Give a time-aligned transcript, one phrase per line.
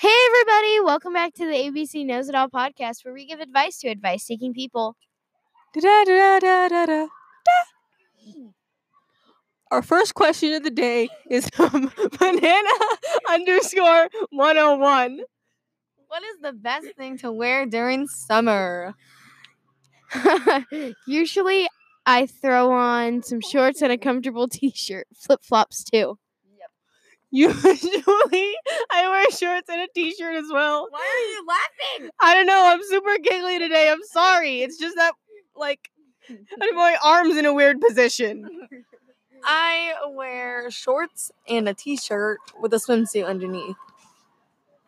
[0.00, 3.78] Hey, everybody, welcome back to the ABC Knows It All podcast, where we give advice
[3.78, 4.94] to advice seeking people.
[5.74, 7.08] Da-da-da-da-da-da-da.
[9.72, 12.70] Our first question of the day is from banana
[13.28, 15.20] underscore 101.
[16.06, 18.94] What is the best thing to wear during summer?
[21.08, 21.68] Usually,
[22.06, 26.20] I throw on some shorts and a comfortable t shirt, flip flops too.
[27.30, 28.54] Usually,
[28.90, 30.88] I wear shorts and a t shirt as well.
[30.90, 32.10] Why are you laughing?
[32.20, 32.62] I don't know.
[32.64, 33.90] I'm super giggly today.
[33.90, 34.62] I'm sorry.
[34.62, 35.12] It's just that,
[35.54, 35.90] like,
[36.74, 38.48] my arm's in a weird position.
[39.44, 43.76] I wear shorts and a t-shirt with a swimsuit underneath.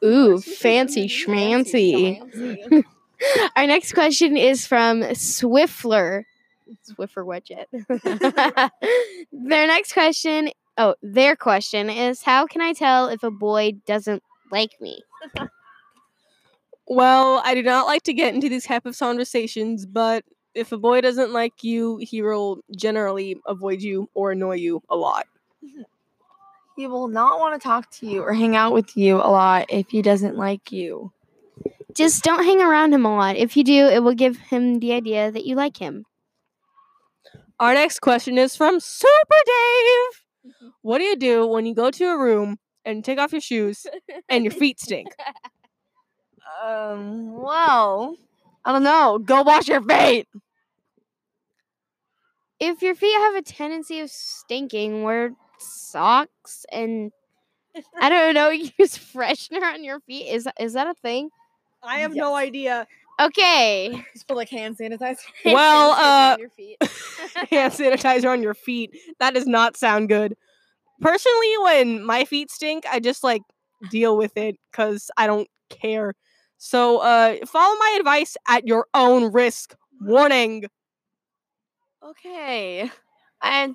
[0.02, 2.20] Ooh, fancy schmancy.
[3.56, 6.24] Our next question is from Swiffler.
[6.88, 7.66] Swiffer WetJet.
[9.32, 14.22] their next question, oh, their question is How can I tell if a boy doesn't
[14.50, 15.02] like me?
[16.86, 20.24] Well, I do not like to get into these type of conversations, but
[20.54, 24.96] if a boy doesn't like you, he will generally avoid you or annoy you a
[24.96, 25.26] lot.
[26.76, 29.66] He will not want to talk to you or hang out with you a lot
[29.68, 31.12] if he doesn't like you.
[31.94, 33.36] Just don't hang around him a lot.
[33.36, 36.06] If you do, it will give him the idea that you like him.
[37.58, 40.29] Our next question is from Super Dave.
[40.82, 43.86] What do you do when you go to a room and take off your shoes
[44.28, 45.08] and your feet stink?
[46.62, 48.16] Um, well,
[48.64, 49.18] I don't know.
[49.18, 50.28] Go wash your feet.
[52.58, 57.12] If your feet have a tendency of stinking, wear socks and
[58.00, 60.28] I don't know, use freshener on your feet.
[60.28, 61.30] Is is that a thing?
[61.82, 62.86] I have no idea.
[63.20, 64.02] Okay.
[64.14, 65.18] Just put like hand sanitizer.
[65.44, 66.78] Well, uh, your feet.
[67.50, 68.96] Hand sanitizer on your feet.
[69.18, 70.36] That does not sound good.
[71.00, 73.42] Personally, when my feet stink, I just like
[73.90, 76.14] deal with it because I don't care.
[76.58, 79.74] So, uh, follow my advice at your own risk.
[80.02, 80.64] Warning.
[82.02, 82.90] Okay.
[83.42, 83.74] And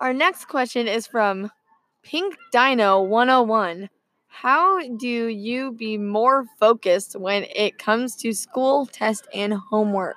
[0.00, 1.50] our next question is from
[2.02, 3.88] Pink Dino 101.
[4.28, 10.16] How do you be more focused when it comes to school, test, and homework?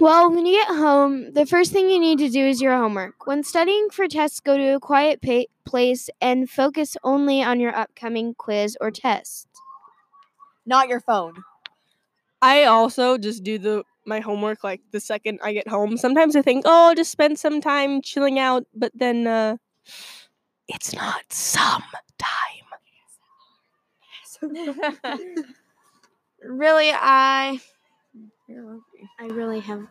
[0.00, 3.26] Well, when you get home, the first thing you need to do is your homework.
[3.26, 7.74] When studying for tests, go to a quiet pa- place and focus only on your
[7.76, 9.46] upcoming quiz or test.
[10.66, 11.44] Not your phone.
[12.42, 15.96] I also just do the my homework like the second I get home.
[15.96, 19.56] Sometimes I think, oh, I'll just spend some time chilling out, but then uh
[20.68, 22.03] it's not some time.
[26.42, 27.60] really, I.
[29.18, 29.86] I really have.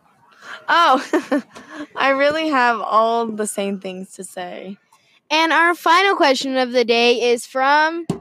[0.68, 1.42] Oh,
[1.96, 4.76] I really have all the same things to say.
[5.30, 8.06] And our final question of the day is from.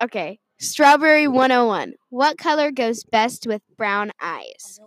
[0.00, 1.94] Okay, Strawberry 101.
[2.10, 4.78] What color goes best with brown eyes?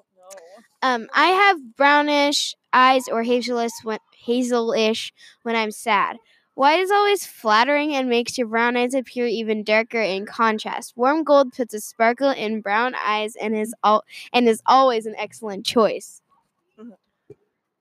[0.82, 5.12] Um, I have brownish eyes or hazelish when, hazelish
[5.44, 6.18] when I'm sad.
[6.62, 10.96] White is always flattering and makes your brown eyes appear even darker in contrast.
[10.96, 15.16] Warm gold puts a sparkle in brown eyes and is all and is always an
[15.18, 16.22] excellent choice.